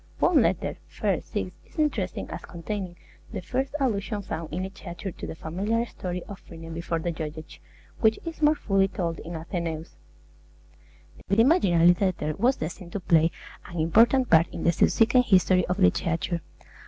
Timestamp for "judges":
7.11-7.59